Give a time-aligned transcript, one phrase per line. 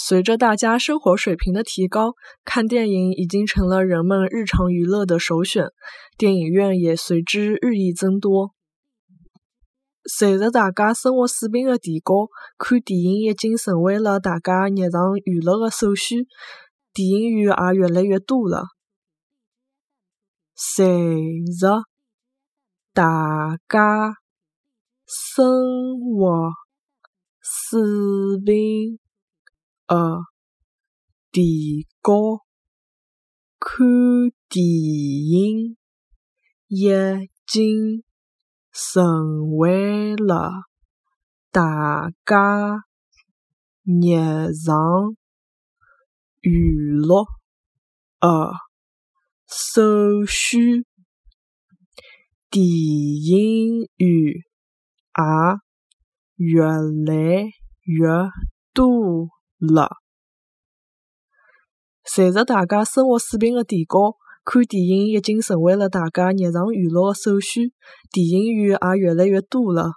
[0.00, 5.66] 随着大家生活水平的提高，看电影已经成了人们日常娱乐的首选，
[6.16, 8.54] 电影院也随之日益增多。
[10.04, 16.24] 随着大家生活水平的提高，看电影已经成为了大家日常娱乐的首选，
[16.94, 18.66] 电影院也越来越多了。
[20.54, 20.94] 随
[21.60, 21.82] 着
[22.94, 24.14] 大家
[25.06, 26.50] 生活
[27.40, 27.80] 水
[28.46, 29.00] 平
[29.88, 30.20] 呃
[31.32, 32.44] 提高，
[33.58, 33.86] 看
[34.48, 35.76] 电影
[36.68, 36.88] 已
[37.46, 38.04] 经
[38.70, 40.52] 成为了
[41.50, 42.84] 大家
[43.84, 45.16] 日常
[46.42, 47.24] 娱乐
[48.20, 48.52] 的
[49.46, 50.84] 首选，
[52.50, 54.44] 电影院
[55.16, 55.24] 也
[56.36, 57.50] 越来
[57.84, 58.08] 越
[58.74, 59.98] 多了。
[62.04, 67.70] 随着大家生活水平的提高，看电影已经成为了大家日常娱乐的首选，
[68.10, 69.92] 电影院也越来越多了。